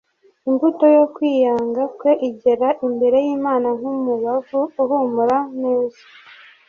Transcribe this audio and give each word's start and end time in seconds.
imbuto 0.49 0.85
yo 0.95 1.05
kwiyanga 1.15 1.83
kwe 1.97 2.11
igera 2.29 2.69
imbere 2.87 3.17
y’Imana 3.25 3.67
nk’umubavu 3.77 4.59
uhumura 4.81 5.37
neza. 5.61 6.01